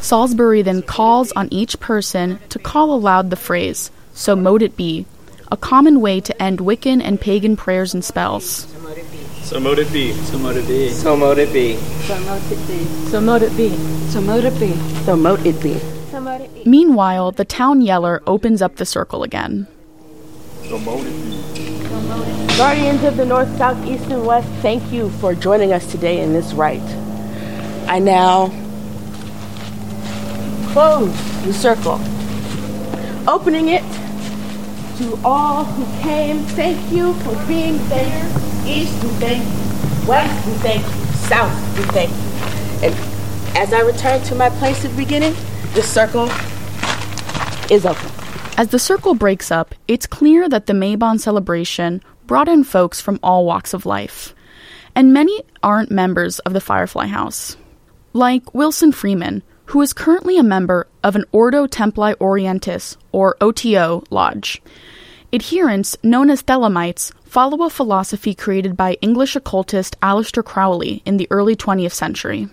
Salisbury 0.00 0.62
then 0.62 0.82
calls 0.82 1.32
on 1.32 1.48
each 1.52 1.78
person 1.80 2.38
to 2.50 2.58
call 2.58 2.94
aloud 2.94 3.30
the 3.30 3.36
phrase, 3.36 3.90
So 4.14 4.36
mote 4.36 4.62
it 4.62 4.76
be, 4.76 5.06
a 5.50 5.56
common 5.56 6.00
way 6.00 6.20
to 6.20 6.42
end 6.42 6.58
Wiccan 6.58 7.02
and 7.02 7.20
pagan 7.20 7.56
prayers 7.56 7.94
and 7.94 8.04
spells. 8.04 8.66
So 9.42 9.60
mote 9.60 9.78
it 9.78 9.92
be. 9.92 10.12
So 10.12 10.38
mote 10.38 10.56
it 10.56 10.66
be. 10.66 10.90
So 10.90 11.16
mote 11.16 11.38
it 11.38 11.52
be. 11.52 11.76
So 11.76 12.18
mote 12.18 12.42
it 12.50 12.66
be. 12.66 12.88
So 13.10 13.20
mote 13.20 13.42
it 13.42 13.56
be. 13.56 13.68
So 14.10 14.20
mote 14.20 14.46
it 14.46 14.58
be. 14.58 14.74
So 15.04 15.16
mote 15.16 16.40
it 16.40 16.54
be. 16.54 16.62
Meanwhile, 16.64 17.32
the 17.32 17.44
town 17.44 17.80
yeller 17.80 18.22
opens 18.26 18.62
up 18.62 18.76
the 18.76 18.86
circle 18.86 19.22
again. 19.22 19.66
So 20.68 20.78
mote 20.78 21.06
it 21.06 21.54
be. 21.54 21.71
Guardians 22.56 23.02
of 23.04 23.16
the 23.16 23.24
North, 23.24 23.56
South, 23.58 23.84
East, 23.86 24.04
and 24.10 24.24
West, 24.24 24.48
thank 24.60 24.92
you 24.92 25.10
for 25.10 25.34
joining 25.34 25.72
us 25.72 25.90
today 25.90 26.20
in 26.20 26.32
this 26.32 26.52
rite. 26.52 26.80
I 27.88 27.98
now 27.98 28.48
close 30.72 31.12
the 31.44 31.52
circle, 31.52 32.00
opening 33.28 33.68
it 33.68 33.82
to 34.98 35.18
all 35.24 35.64
who 35.64 36.02
came. 36.02 36.38
Thank 36.54 36.92
you 36.92 37.14
for 37.14 37.34
being 37.46 37.78
there. 37.88 38.26
East, 38.66 39.02
we 39.02 39.08
thank 39.18 39.44
you. 39.44 40.08
West, 40.08 40.46
we 40.46 40.52
thank 40.54 40.84
you. 40.84 40.92
South, 41.28 41.78
we 41.78 41.84
thank 41.92 42.10
you. 42.10 42.88
And 42.88 43.56
as 43.56 43.72
I 43.72 43.80
return 43.80 44.22
to 44.24 44.34
my 44.34 44.50
place 44.50 44.84
of 44.84 44.96
beginning, 44.96 45.34
the 45.74 45.82
circle 45.82 46.30
is 47.70 47.86
open. 47.86 48.21
As 48.56 48.68
the 48.68 48.78
circle 48.78 49.14
breaks 49.14 49.50
up, 49.50 49.74
it's 49.88 50.06
clear 50.06 50.46
that 50.48 50.66
the 50.66 50.74
Mabon 50.74 51.18
celebration 51.18 52.02
brought 52.26 52.48
in 52.48 52.64
folks 52.64 53.00
from 53.00 53.18
all 53.22 53.46
walks 53.46 53.72
of 53.72 53.86
life. 53.86 54.34
And 54.94 55.12
many 55.12 55.42
aren't 55.62 55.90
members 55.90 56.38
of 56.40 56.52
the 56.52 56.60
Firefly 56.60 57.06
House. 57.06 57.56
Like 58.12 58.54
Wilson 58.54 58.92
Freeman, 58.92 59.42
who 59.66 59.80
is 59.80 59.94
currently 59.94 60.36
a 60.36 60.42
member 60.42 60.86
of 61.02 61.16
an 61.16 61.24
Ordo 61.32 61.66
Templi 61.66 62.14
Orientis, 62.16 62.98
or 63.10 63.38
OTO, 63.40 64.04
lodge. 64.10 64.60
Adherents, 65.32 65.96
known 66.02 66.28
as 66.28 66.42
Thelemites, 66.42 67.10
follow 67.24 67.64
a 67.64 67.70
philosophy 67.70 68.34
created 68.34 68.76
by 68.76 68.98
English 69.00 69.34
occultist 69.34 69.98
Aleister 70.00 70.44
Crowley 70.44 71.00
in 71.06 71.16
the 71.16 71.26
early 71.30 71.56
20th 71.56 71.94
century. 71.94 72.50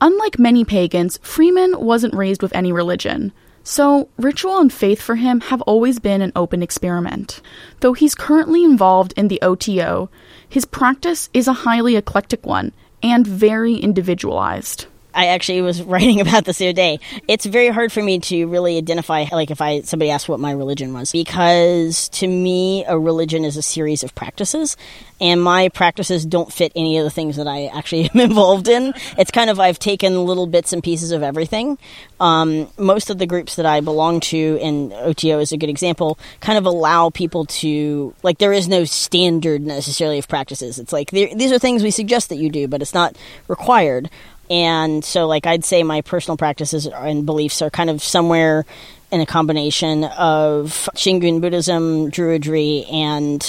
Unlike 0.00 0.40
many 0.40 0.64
pagans, 0.64 1.20
Freeman 1.22 1.78
wasn't 1.78 2.14
raised 2.14 2.42
with 2.42 2.52
any 2.52 2.72
religion, 2.72 3.32
so 3.70 4.08
ritual 4.18 4.58
and 4.58 4.72
faith 4.72 5.00
for 5.00 5.14
him 5.14 5.40
have 5.42 5.62
always 5.62 6.00
been 6.00 6.22
an 6.22 6.32
open 6.34 6.60
experiment. 6.60 7.40
Though 7.78 7.92
he's 7.92 8.16
currently 8.16 8.64
involved 8.64 9.14
in 9.16 9.28
the 9.28 9.40
OTO, 9.42 10.10
his 10.48 10.64
practice 10.64 11.30
is 11.32 11.46
a 11.46 11.52
highly 11.52 11.94
eclectic 11.94 12.44
one 12.44 12.72
and 13.00 13.24
very 13.24 13.76
individualized. 13.76 14.86
I 15.14 15.26
actually 15.28 15.62
was 15.62 15.82
writing 15.90 16.20
about 16.20 16.44
this 16.44 16.58
the 16.58 16.68
other 16.68 16.72
day. 16.72 17.00
It's 17.28 17.46
very 17.46 17.68
hard 17.68 17.92
for 17.92 18.02
me 18.02 18.18
to 18.20 18.46
really 18.46 18.76
identify, 18.76 19.26
like, 19.30 19.50
if 19.50 19.60
I 19.60 19.82
somebody 19.82 20.10
asked 20.10 20.28
what 20.28 20.40
my 20.40 20.52
religion 20.52 20.92
was, 20.92 21.12
because 21.12 22.08
to 22.10 22.26
me, 22.26 22.84
a 22.86 22.98
religion 22.98 23.44
is 23.44 23.56
a 23.56 23.62
series 23.62 24.02
of 24.02 24.14
practices, 24.14 24.76
and 25.20 25.42
my 25.42 25.68
practices 25.68 26.24
don't 26.24 26.52
fit 26.52 26.72
any 26.74 26.98
of 26.98 27.04
the 27.04 27.10
things 27.10 27.36
that 27.36 27.46
I 27.46 27.66
actually 27.66 28.10
am 28.14 28.20
involved 28.20 28.68
in. 28.68 28.94
It's 29.18 29.30
kind 29.30 29.50
of 29.50 29.60
I've 29.60 29.78
taken 29.78 30.24
little 30.24 30.46
bits 30.46 30.72
and 30.72 30.82
pieces 30.82 31.12
of 31.12 31.22
everything. 31.22 31.78
Um, 32.18 32.68
most 32.78 33.10
of 33.10 33.18
the 33.18 33.26
groups 33.26 33.56
that 33.56 33.66
I 33.66 33.80
belong 33.80 34.20
to, 34.20 34.58
and 34.60 34.92
OTO 34.92 35.38
is 35.40 35.52
a 35.52 35.56
good 35.56 35.70
example, 35.70 36.18
kind 36.40 36.58
of 36.58 36.66
allow 36.66 37.10
people 37.10 37.46
to 37.46 38.14
like. 38.22 38.38
There 38.38 38.52
is 38.52 38.68
no 38.68 38.84
standard 38.84 39.62
necessarily 39.62 40.18
of 40.18 40.28
practices. 40.28 40.78
It's 40.78 40.92
like 40.92 41.10
these 41.10 41.52
are 41.52 41.58
things 41.58 41.82
we 41.82 41.90
suggest 41.90 42.28
that 42.28 42.36
you 42.36 42.50
do, 42.50 42.68
but 42.68 42.82
it's 42.82 42.94
not 42.94 43.16
required. 43.48 44.10
And 44.50 45.04
so, 45.04 45.28
like, 45.28 45.46
I'd 45.46 45.64
say 45.64 45.84
my 45.84 46.00
personal 46.02 46.36
practices 46.36 46.86
and 46.86 47.24
beliefs 47.24 47.62
are 47.62 47.70
kind 47.70 47.88
of 47.88 48.02
somewhere 48.02 48.66
in 49.12 49.20
a 49.20 49.26
combination 49.26 50.04
of 50.04 50.88
Shingon 50.94 51.40
Buddhism, 51.40 52.10
Druidry, 52.10 52.92
and 52.92 53.48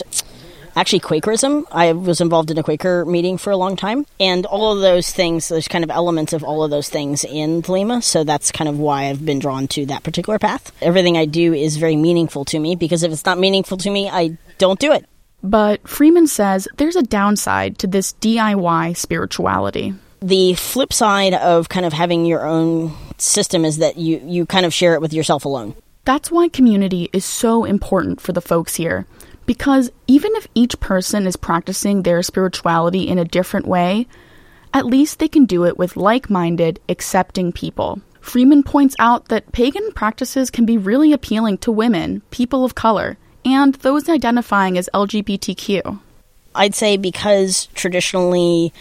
actually 0.76 1.00
Quakerism. 1.00 1.66
I 1.72 1.94
was 1.94 2.22
involved 2.22 2.52
in 2.52 2.58
a 2.58 2.64
Quaker 2.64 3.04
meeting 3.06 3.38
for 3.38 3.50
a 3.50 3.58
long 3.58 3.76
time. 3.76 4.06
And 4.20 4.46
all 4.46 4.74
of 4.74 4.82
those 4.82 5.12
things, 5.12 5.50
there's 5.50 5.68
kind 5.68 5.84
of 5.84 5.90
elements 5.90 6.34
of 6.34 6.44
all 6.44 6.64
of 6.64 6.70
those 6.70 6.90
things 6.90 7.24
in 7.24 7.64
Thelema. 7.64 8.04
So 8.04 8.24
that's 8.24 8.52
kind 8.52 8.70
of 8.70 8.78
why 8.80 9.06
I've 9.06 9.26
been 9.26 9.40
drawn 9.40 9.68
to 9.70 9.88
that 9.88 10.04
particular 10.04 10.40
path. 10.40 10.72
Everything 10.82 11.18
I 11.18 11.26
do 11.26 11.54
is 11.54 11.78
very 11.78 11.96
meaningful 11.96 12.46
to 12.46 12.60
me 12.60 12.76
because 12.76 13.04
if 13.04 13.12
it's 13.12 13.26
not 13.26 13.40
meaningful 13.40 13.78
to 13.78 13.90
me, 13.90 14.08
I 14.10 14.38
don't 14.60 14.80
do 14.80 14.92
it. 14.94 15.06
But 15.44 15.88
Freeman 15.90 16.28
says 16.28 16.68
there's 16.78 16.96
a 16.96 17.02
downside 17.02 17.80
to 17.80 17.88
this 17.88 18.14
DIY 18.14 18.96
spirituality 18.96 19.96
the 20.22 20.54
flip 20.54 20.94
side 20.94 21.34
of 21.34 21.70
kind 21.70 21.86
of 21.86 21.94
having 21.94 22.26
your 22.26 22.46
own 22.46 22.94
system 23.18 23.66
is 23.66 23.78
that 23.78 23.98
you, 23.98 24.22
you 24.26 24.46
kind 24.46 24.66
of 24.66 24.74
share 24.74 24.94
it 24.94 25.02
with 25.02 25.14
yourself 25.14 25.46
alone. 25.46 25.76
That's 26.06 26.32
why 26.32 26.48
community 26.48 27.10
is 27.12 27.26
so 27.26 27.66
important 27.66 28.22
for 28.22 28.32
the 28.32 28.42
folks 28.42 28.76
here. 28.76 29.06
Because 29.46 29.92
even 30.08 30.32
if 30.36 30.48
each 30.54 30.80
person 30.80 31.26
is 31.26 31.36
practicing 31.36 32.04
their 32.04 32.22
spirituality 32.24 33.08
in 33.08 33.18
a 33.18 33.26
different 33.26 33.68
way, 33.68 34.08
at 34.74 34.86
least 34.86 35.20
they 35.20 35.28
can 35.28 35.46
do 35.46 35.66
it 35.66 35.78
with 35.78 35.98
like 35.98 36.30
minded, 36.30 36.80
accepting 36.88 37.52
people. 37.52 38.02
Freeman 38.22 38.64
points 38.64 38.96
out 39.00 39.28
that 39.30 39.52
pagan 39.52 39.92
practices 39.94 40.52
can 40.52 40.66
be 40.66 40.78
really 40.78 41.12
appealing 41.12 41.58
to 41.60 41.72
women, 41.72 42.22
people 42.30 42.64
of 42.64 42.76
color, 42.76 43.18
and 43.44 43.74
those 43.76 44.08
identifying 44.08 44.78
as 44.78 44.90
LGBTQ. 44.94 46.00
I'd 46.54 46.76
say 46.76 46.98
because 46.98 47.68
traditionally 47.74 48.72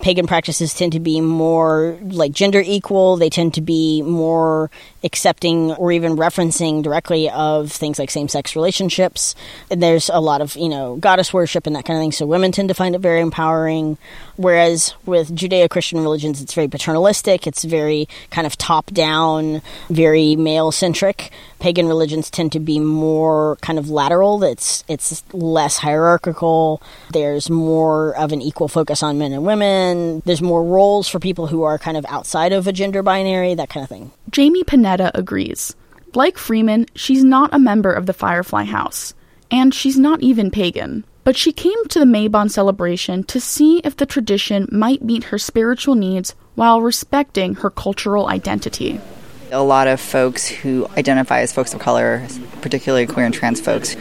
pagan 0.00 0.26
practices 0.26 0.74
tend 0.74 0.92
to 0.92 1.00
be 1.00 1.20
more 1.20 1.98
like 2.02 2.32
gender 2.32 2.62
equal. 2.64 3.16
They 3.16 3.30
tend 3.30 3.54
to 3.54 3.60
be 3.60 4.02
more 4.02 4.70
accepting 5.04 5.72
or 5.72 5.92
even 5.92 6.16
referencing 6.16 6.82
directly 6.82 7.30
of 7.30 7.70
things 7.70 7.98
like 7.98 8.10
same 8.10 8.28
sex 8.28 8.56
relationships. 8.56 9.34
And 9.70 9.82
there's 9.82 10.10
a 10.10 10.20
lot 10.20 10.40
of, 10.40 10.56
you 10.56 10.68
know, 10.68 10.96
goddess 10.96 11.32
worship 11.32 11.66
and 11.66 11.76
that 11.76 11.84
kind 11.84 11.96
of 11.96 12.02
thing. 12.02 12.12
So 12.12 12.26
women 12.26 12.52
tend 12.52 12.68
to 12.68 12.74
find 12.74 12.94
it 12.94 13.00
very 13.00 13.20
empowering. 13.20 13.98
Whereas 14.36 14.94
with 15.06 15.34
Judeo 15.34 15.70
Christian 15.70 16.00
religions, 16.00 16.42
it's 16.42 16.54
very 16.54 16.68
paternalistic, 16.68 17.46
it's 17.46 17.64
very 17.64 18.08
kind 18.30 18.46
of 18.46 18.58
top 18.58 18.86
down, 18.92 19.62
very 19.88 20.36
male 20.36 20.72
centric. 20.72 21.30
Pagan 21.58 21.88
religions 21.88 22.28
tend 22.28 22.52
to 22.52 22.60
be 22.60 22.78
more 22.78 23.56
kind 23.62 23.78
of 23.78 23.88
lateral, 23.88 24.44
it's, 24.44 24.84
it's 24.88 25.24
less 25.32 25.78
hierarchical. 25.78 26.82
There's 27.12 27.48
more 27.48 28.14
of 28.16 28.32
an 28.32 28.42
equal 28.42 28.68
focus 28.68 29.02
on 29.02 29.18
men 29.18 29.32
and 29.32 29.46
women. 29.46 29.85
There's 30.24 30.42
more 30.42 30.64
roles 30.64 31.08
for 31.08 31.18
people 31.18 31.46
who 31.46 31.62
are 31.62 31.78
kind 31.78 31.96
of 31.96 32.06
outside 32.08 32.52
of 32.52 32.66
a 32.66 32.72
gender 32.72 33.02
binary, 33.02 33.54
that 33.54 33.68
kind 33.70 33.84
of 33.84 33.88
thing. 33.88 34.10
Jamie 34.30 34.64
Panetta 34.64 35.10
agrees. 35.14 35.74
Like 36.14 36.38
Freeman, 36.38 36.86
she's 36.94 37.24
not 37.24 37.54
a 37.54 37.58
member 37.58 37.92
of 37.92 38.06
the 38.06 38.12
Firefly 38.12 38.64
House, 38.64 39.14
and 39.50 39.74
she's 39.74 39.98
not 39.98 40.22
even 40.22 40.50
pagan. 40.50 41.04
But 41.24 41.36
she 41.36 41.52
came 41.52 41.84
to 41.88 41.98
the 41.98 42.04
Mabon 42.04 42.50
celebration 42.50 43.24
to 43.24 43.40
see 43.40 43.80
if 43.80 43.96
the 43.96 44.06
tradition 44.06 44.68
might 44.70 45.02
meet 45.02 45.24
her 45.24 45.38
spiritual 45.38 45.96
needs 45.96 46.34
while 46.54 46.80
respecting 46.80 47.56
her 47.56 47.70
cultural 47.70 48.28
identity. 48.28 49.00
A 49.52 49.62
lot 49.62 49.86
of 49.86 50.00
folks 50.00 50.48
who 50.48 50.88
identify 50.96 51.40
as 51.40 51.52
folks 51.52 51.72
of 51.72 51.78
color, 51.78 52.26
particularly 52.62 53.06
queer 53.06 53.26
and 53.26 53.34
trans 53.34 53.60
folks, 53.60 53.94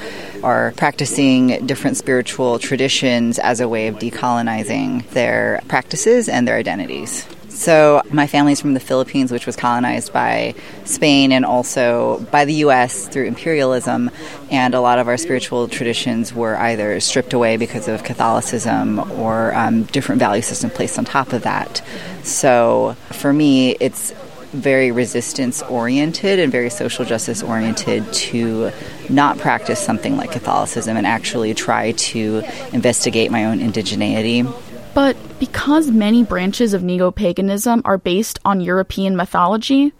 are 0.44 0.74
practicing 0.76 1.68
different 1.68 1.98
spiritual 1.98 2.58
traditions 2.58 3.38
as 3.38 3.60
a 3.60 3.70
way 3.70 3.88
of 3.88 3.96
decolonizing 3.96 5.08
their 5.12 5.62
practices 5.68 6.30
and 6.30 6.48
their 6.48 6.56
identities. 6.56 7.28
So, 7.56 8.02
my 8.12 8.28
family's 8.28 8.60
from 8.60 8.74
the 8.74 8.82
Philippines, 8.82 9.32
which 9.32 9.46
was 9.46 9.56
colonized 9.56 10.12
by 10.12 10.56
Spain 10.84 11.32
and 11.32 11.46
also 11.46 12.20
by 12.30 12.44
the 12.44 12.54
U.S. 12.56 13.08
through 13.08 13.26
imperialism. 13.26 14.12
And 14.52 14.74
a 14.74 14.82
lot 14.82 15.00
of 15.00 15.08
our 15.08 15.16
spiritual 15.16 15.70
traditions 15.70 16.34
were 16.34 16.58
either 16.58 17.00
stripped 17.00 17.32
away 17.32 17.56
because 17.56 17.88
of 17.88 18.04
Catholicism 18.04 19.00
or 19.12 19.56
um, 19.56 19.84
different 19.84 20.20
value 20.20 20.42
system 20.42 20.70
placed 20.70 21.00
on 21.00 21.06
top 21.06 21.32
of 21.32 21.44
that. 21.44 21.82
So, 22.24 22.98
for 23.12 23.32
me, 23.32 23.78
it's 23.80 24.14
very 24.56 24.92
resistance 24.92 25.62
oriented 25.64 26.40
and 26.40 26.52
very 26.52 26.70
social 26.70 27.06
justice 27.06 27.44
oriented 27.44 28.12
to 28.14 28.72
not 29.10 29.38
practice 29.38 29.80
something 29.80 30.18
like 30.18 30.32
Catholicism 30.32 30.98
and 30.98 31.06
actually 31.06 31.54
try 31.54 31.92
to 31.94 32.44
investigate 32.74 33.32
my 33.32 33.46
own 33.46 33.60
indigeneity. 33.60 34.52
But 34.94 35.18
because 35.40 35.92
many 35.92 36.24
branches 36.24 36.74
of 36.74 36.82
neo 36.82 37.12
paganism 37.12 37.82
are 37.84 37.98
based 37.98 38.40
on 38.46 38.62
European 38.62 39.16
mythology, 39.16 39.94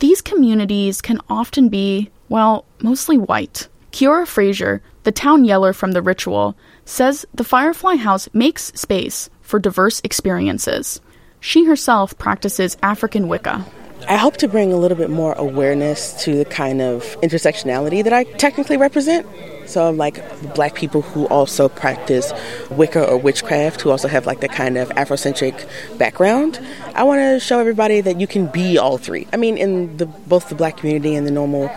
these 0.00 0.20
communities 0.20 1.00
can 1.00 1.20
often 1.28 1.68
be, 1.68 2.10
well, 2.28 2.64
mostly 2.82 3.16
white. 3.16 3.68
Kiora 3.92 4.26
Fraser, 4.26 4.82
the 5.04 5.12
town 5.12 5.44
yeller 5.44 5.72
from 5.72 5.92
the 5.92 6.02
ritual, 6.02 6.56
says 6.84 7.24
the 7.32 7.44
Firefly 7.44 7.94
House 7.94 8.28
makes 8.32 8.72
space 8.74 9.30
for 9.40 9.60
diverse 9.60 10.00
experiences. 10.02 11.00
She 11.38 11.66
herself 11.66 12.18
practices 12.18 12.76
African 12.82 13.28
Wicca. 13.28 13.64
I 14.06 14.16
hope 14.16 14.36
to 14.38 14.48
bring 14.48 14.72
a 14.72 14.76
little 14.76 14.98
bit 14.98 15.08
more 15.08 15.32
awareness 15.34 16.12
to 16.24 16.36
the 16.36 16.44
kind 16.44 16.82
of 16.82 17.02
intersectionality 17.22 18.04
that 18.04 18.12
I 18.12 18.24
technically 18.24 18.76
represent. 18.76 19.26
So, 19.66 19.90
like 19.90 20.22
black 20.54 20.74
people 20.74 21.00
who 21.00 21.26
also 21.28 21.70
practice 21.70 22.30
Wicca 22.70 23.02
or 23.08 23.16
witchcraft, 23.16 23.80
who 23.80 23.90
also 23.90 24.08
have 24.08 24.26
like 24.26 24.40
the 24.40 24.48
kind 24.48 24.76
of 24.76 24.90
Afrocentric 24.90 25.66
background. 25.96 26.60
I 26.94 27.02
want 27.04 27.20
to 27.20 27.40
show 27.40 27.60
everybody 27.60 28.02
that 28.02 28.20
you 28.20 28.26
can 28.26 28.46
be 28.48 28.76
all 28.76 28.98
three. 28.98 29.26
I 29.32 29.38
mean, 29.38 29.56
in 29.56 29.96
the 29.96 30.04
both 30.04 30.50
the 30.50 30.54
black 30.54 30.76
community 30.76 31.14
and 31.14 31.26
the 31.26 31.30
normal 31.30 31.70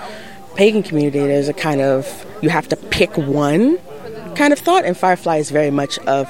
pagan 0.55 0.83
community, 0.83 1.19
there's 1.19 1.47
a 1.47 1.53
kind 1.53 1.79
of 1.79 2.25
you 2.41 2.49
have 2.49 2.67
to 2.69 2.75
pick 2.75 3.15
one 3.17 3.77
kind 4.35 4.51
of 4.51 4.59
thought, 4.59 4.83
and 4.83 4.97
Firefly 4.97 5.37
is 5.37 5.49
very 5.49 5.71
much 5.71 5.97
of 5.99 6.29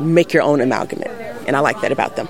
make 0.00 0.32
your 0.32 0.42
own 0.42 0.60
amalgamate, 0.60 1.10
and 1.46 1.54
I 1.54 1.60
like 1.60 1.80
that 1.82 1.92
about 1.92 2.16
them. 2.16 2.28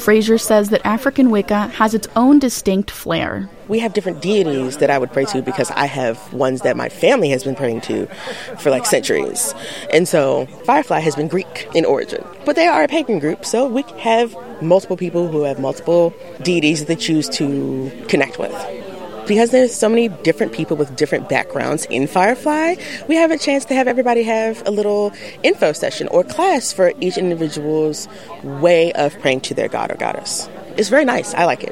Fraser 0.00 0.38
says 0.38 0.70
that 0.70 0.84
African 0.86 1.30
Wicca 1.30 1.68
has 1.68 1.94
its 1.94 2.08
own 2.16 2.38
distinct 2.38 2.90
flair. 2.90 3.48
We 3.68 3.78
have 3.80 3.92
different 3.92 4.22
deities 4.22 4.78
that 4.78 4.90
I 4.90 4.98
would 4.98 5.12
pray 5.12 5.26
to 5.26 5.42
because 5.42 5.70
I 5.72 5.84
have 5.84 6.32
ones 6.32 6.62
that 6.62 6.76
my 6.76 6.88
family 6.88 7.28
has 7.30 7.44
been 7.44 7.54
praying 7.54 7.82
to 7.82 8.06
for 8.58 8.70
like 8.70 8.86
centuries. 8.86 9.54
And 9.92 10.08
so 10.08 10.46
Firefly 10.64 11.00
has 11.00 11.14
been 11.14 11.28
Greek 11.28 11.68
in 11.74 11.84
origin. 11.84 12.24
But 12.44 12.56
they 12.56 12.66
are 12.66 12.82
a 12.82 12.88
pagan 12.88 13.18
group, 13.18 13.44
so 13.44 13.68
we 13.68 13.84
have 13.98 14.34
multiple 14.62 14.96
people 14.96 15.28
who 15.28 15.42
have 15.42 15.60
multiple 15.60 16.14
deities 16.42 16.80
that 16.80 16.88
they 16.88 16.96
choose 16.96 17.28
to 17.30 17.90
connect 18.08 18.38
with 18.38 18.89
because 19.30 19.52
there's 19.52 19.72
so 19.72 19.88
many 19.88 20.08
different 20.08 20.52
people 20.52 20.76
with 20.76 20.96
different 20.96 21.28
backgrounds 21.28 21.84
in 21.84 22.08
Firefly, 22.08 22.74
we 23.06 23.14
have 23.14 23.30
a 23.30 23.38
chance 23.38 23.64
to 23.66 23.76
have 23.76 23.86
everybody 23.86 24.24
have 24.24 24.60
a 24.66 24.72
little 24.72 25.12
info 25.44 25.70
session 25.72 26.08
or 26.08 26.24
class 26.24 26.72
for 26.72 26.92
each 27.00 27.16
individual's 27.16 28.08
way 28.42 28.92
of 28.94 29.16
praying 29.20 29.40
to 29.42 29.54
their 29.54 29.68
god 29.68 29.92
or 29.92 29.94
goddess. 29.94 30.48
It's 30.76 30.88
very 30.88 31.04
nice. 31.04 31.32
I 31.32 31.44
like 31.44 31.62
it. 31.62 31.70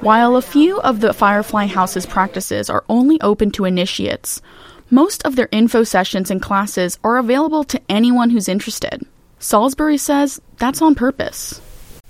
While 0.00 0.34
a 0.34 0.42
few 0.42 0.80
of 0.80 1.00
the 1.00 1.14
Firefly 1.14 1.66
House's 1.66 2.06
practices 2.06 2.68
are 2.68 2.84
only 2.88 3.20
open 3.20 3.52
to 3.52 3.66
initiates, 3.66 4.42
most 4.90 5.24
of 5.24 5.36
their 5.36 5.48
info 5.52 5.84
sessions 5.84 6.28
and 6.28 6.42
classes 6.42 6.98
are 7.04 7.18
available 7.18 7.62
to 7.62 7.80
anyone 7.88 8.30
who's 8.30 8.48
interested. 8.48 9.06
Salisbury 9.38 9.96
says 9.96 10.40
that's 10.58 10.82
on 10.82 10.96
purpose 10.96 11.60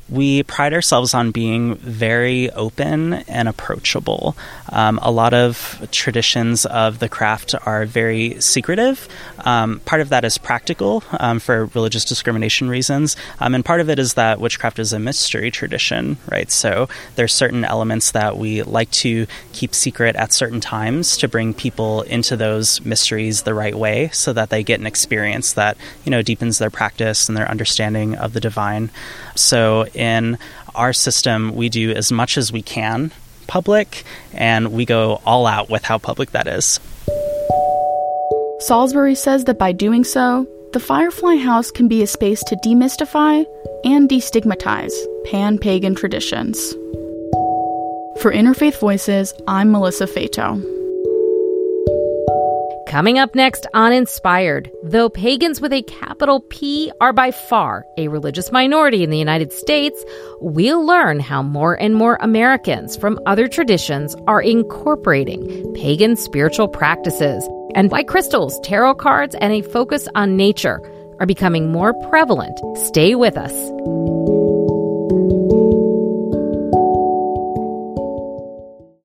we 0.08 0.42
pride 0.44 0.72
ourselves 0.72 1.14
on 1.14 1.30
being 1.32 1.74
very 1.76 2.50
open 2.50 3.14
and 3.14 3.48
approachable. 3.48 4.36
Um, 4.70 4.98
a 5.02 5.10
lot 5.10 5.34
of 5.34 5.88
traditions 5.90 6.64
of 6.66 6.98
the 6.98 7.08
craft 7.08 7.54
are 7.64 7.86
very 7.86 8.40
secretive. 8.40 9.08
Um, 9.46 9.80
part 9.80 10.02
of 10.02 10.08
that 10.10 10.24
is 10.24 10.36
practical 10.38 11.04
um, 11.20 11.38
for 11.38 11.66
religious 11.66 12.04
discrimination 12.04 12.68
reasons, 12.68 13.16
um, 13.38 13.54
and 13.54 13.64
part 13.64 13.80
of 13.80 13.88
it 13.88 13.98
is 13.98 14.14
that 14.14 14.40
witchcraft 14.40 14.78
is 14.78 14.92
a 14.92 14.98
mystery 14.98 15.50
tradition, 15.50 16.18
right? 16.30 16.50
So 16.50 16.88
there's 17.14 17.32
certain 17.32 17.64
elements 17.64 18.10
that 18.10 18.36
we 18.36 18.62
like 18.64 18.90
to 18.90 19.26
keep 19.52 19.74
secret 19.74 20.16
at 20.16 20.32
certain 20.32 20.60
times 20.60 21.16
to 21.18 21.28
bring 21.28 21.54
people 21.54 22.02
into 22.02 22.36
those 22.36 22.84
mysteries 22.84 23.42
the 23.42 23.54
right 23.54 23.74
way, 23.74 24.08
so 24.12 24.32
that 24.32 24.50
they 24.50 24.62
get 24.62 24.80
an 24.80 24.86
experience 24.86 25.52
that 25.52 25.78
you 26.04 26.10
know 26.10 26.22
deepens 26.22 26.58
their 26.58 26.70
practice 26.70 27.28
and 27.28 27.36
their 27.36 27.48
understanding 27.48 28.16
of 28.16 28.32
the 28.32 28.40
divine. 28.40 28.90
So 29.36 29.86
in 29.94 30.38
our 30.74 30.92
system, 30.92 31.54
we 31.54 31.68
do 31.68 31.92
as 31.92 32.10
much 32.10 32.36
as 32.36 32.52
we 32.52 32.62
can 32.62 33.12
public, 33.46 34.02
and 34.32 34.72
we 34.72 34.84
go 34.84 35.20
all 35.24 35.46
out 35.46 35.70
with 35.70 35.84
how 35.84 35.98
public 35.98 36.32
that 36.32 36.48
is. 36.48 36.80
Salisbury 38.58 39.14
says 39.14 39.44
that 39.44 39.58
by 39.58 39.72
doing 39.72 40.02
so, 40.02 40.46
the 40.72 40.80
Firefly 40.80 41.36
House 41.36 41.70
can 41.70 41.88
be 41.88 42.02
a 42.02 42.06
space 42.06 42.42
to 42.44 42.56
demystify 42.56 43.44
and 43.84 44.08
destigmatize 44.08 44.94
pan 45.26 45.58
pagan 45.58 45.94
traditions. 45.94 46.72
For 48.22 48.32
Interfaith 48.32 48.80
Voices, 48.80 49.34
I'm 49.46 49.70
Melissa 49.70 50.06
Fato. 50.06 50.54
Coming 52.88 53.18
up 53.18 53.34
next 53.34 53.66
on 53.74 53.92
Inspired, 53.92 54.70
though 54.82 55.10
pagans 55.10 55.60
with 55.60 55.74
a 55.74 55.82
capital 55.82 56.40
P 56.48 56.90
are 56.98 57.12
by 57.12 57.32
far 57.32 57.84
a 57.98 58.08
religious 58.08 58.50
minority 58.52 59.02
in 59.02 59.10
the 59.10 59.18
United 59.18 59.52
States, 59.52 60.02
we'll 60.40 60.84
learn 60.84 61.20
how 61.20 61.42
more 61.42 61.74
and 61.74 61.94
more 61.94 62.16
Americans 62.22 62.96
from 62.96 63.20
other 63.26 63.48
traditions 63.48 64.16
are 64.26 64.40
incorporating 64.40 65.74
pagan 65.74 66.16
spiritual 66.16 66.68
practices 66.68 67.46
and 67.76 67.90
why 67.90 68.02
crystals, 68.02 68.58
tarot 68.60 68.96
cards, 68.96 69.36
and 69.36 69.52
a 69.52 69.62
focus 69.62 70.08
on 70.16 70.36
nature 70.36 70.80
are 71.20 71.26
becoming 71.26 71.70
more 71.70 71.94
prevalent. 72.08 72.58
Stay 72.76 73.14
with 73.14 73.36
us. 73.36 73.52